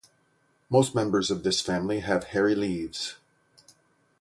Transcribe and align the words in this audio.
Most 0.67 0.95
members 0.95 1.29
of 1.29 1.43
this 1.43 1.61
family 1.61 1.99
have 1.99 2.23
hairy 2.23 2.55
leaves. 2.55 3.17